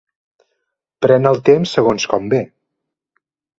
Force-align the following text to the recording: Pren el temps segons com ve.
Pren 1.07 1.29
el 1.33 1.37
temps 1.51 1.75
segons 1.79 2.09
com 2.15 2.27
ve. 2.35 2.43